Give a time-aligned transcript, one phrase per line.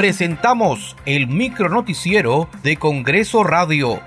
[0.00, 4.00] presentamos el micronoticiero de Congreso Radio.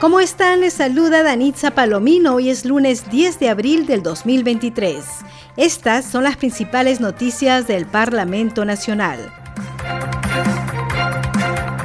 [0.00, 0.60] ¿Cómo están?
[0.60, 2.34] Les saluda Danitza Palomino.
[2.34, 5.04] Hoy es lunes 10 de abril del 2023.
[5.56, 9.32] Estas son las principales noticias del Parlamento Nacional.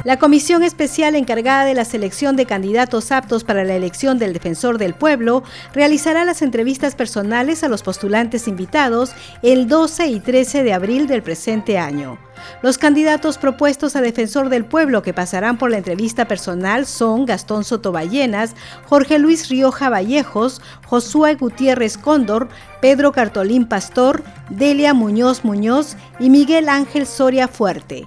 [0.06, 4.78] La comisión especial encargada de la selección de candidatos aptos para la elección del defensor
[4.78, 5.42] del pueblo
[5.74, 9.10] realizará las entrevistas personales a los postulantes invitados
[9.42, 12.20] el 12 y 13 de abril del presente año.
[12.62, 17.64] Los candidatos propuestos a defensor del pueblo que pasarán por la entrevista personal son Gastón
[17.64, 18.54] Sotoballenas,
[18.84, 22.48] Jorge Luis Rioja Vallejos, Josué Gutiérrez Cóndor,
[22.80, 28.06] Pedro Cartolín Pastor, Delia Muñoz Muñoz y Miguel Ángel Soria Fuerte.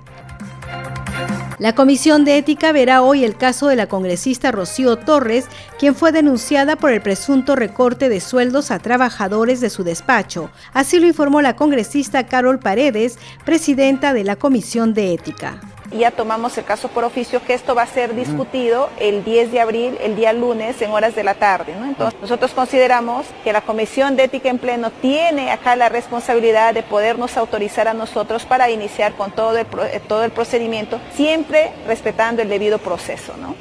[1.60, 5.46] La Comisión de Ética verá hoy el caso de la congresista Rocío Torres,
[5.78, 10.52] quien fue denunciada por el presunto recorte de sueldos a trabajadores de su despacho.
[10.72, 15.60] Así lo informó la congresista Carol Paredes, presidenta de la Comisión de Ética
[15.92, 19.60] ya tomamos el caso por oficio que esto va a ser discutido el 10 de
[19.60, 21.74] abril, el día lunes, en horas de la tarde.
[21.74, 26.84] Entonces, nosotros consideramos que la Comisión de Ética en Pleno tiene acá la responsabilidad de
[26.84, 29.66] podernos autorizar a nosotros para iniciar con todo el,
[30.08, 33.34] todo el procedimiento, siempre respetando el debido proceso.
[33.38, 33.56] ¿no?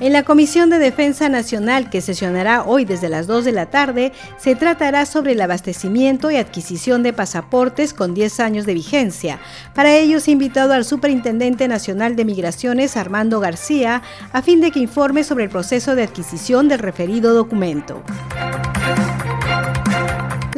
[0.00, 4.12] En la Comisión de Defensa Nacional, que sesionará hoy desde las 2 de la tarde,
[4.38, 9.40] se tratará sobre el abastecimiento y adquisición de pasaportes con 10 años de vigencia.
[9.74, 14.00] Para ello se ha invitado al Superintendente Nacional de Migraciones, Armando García,
[14.32, 18.02] a fin de que informe sobre el proceso de adquisición del referido documento.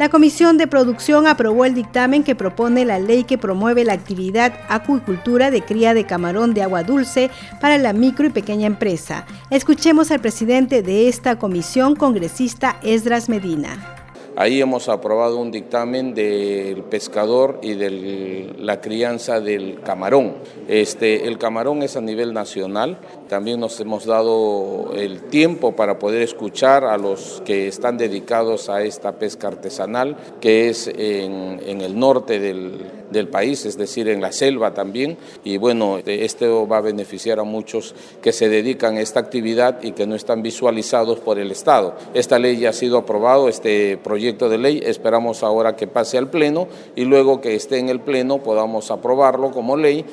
[0.03, 4.53] La Comisión de Producción aprobó el dictamen que propone la ley que promueve la actividad
[4.67, 9.25] acuicultura de cría de camarón de agua dulce para la micro y pequeña empresa.
[9.49, 13.92] Escuchemos al presidente de esta comisión, congresista Esdras Medina.
[14.35, 20.33] Ahí hemos aprobado un dictamen del pescador y de la crianza del camarón.
[20.67, 22.97] Este, el camarón es a nivel nacional.
[23.29, 28.81] También nos hemos dado el tiempo para poder escuchar a los que están dedicados a
[28.81, 34.19] esta pesca artesanal, que es en, en el norte del, del país, es decir, en
[34.19, 35.15] la selva también.
[35.43, 39.91] Y bueno, esto va a beneficiar a muchos que se dedican a esta actividad y
[39.91, 41.95] que no están visualizados por el Estado.
[42.15, 46.29] Esta ley ya ha sido aprobado, este proyecto de ley, esperamos ahora que pase al
[46.29, 50.05] Pleno y luego que esté en el Pleno podamos aprobarlo como ley.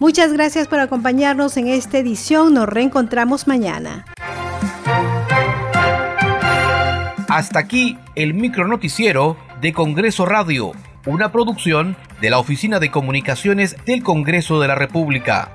[0.00, 2.54] Muchas gracias por acompañarnos en esta edición.
[2.54, 4.06] Nos reencontramos mañana.
[7.28, 10.72] Hasta aquí el micro noticiero de Congreso Radio,
[11.06, 15.52] una producción de la Oficina de Comunicaciones del Congreso de la República.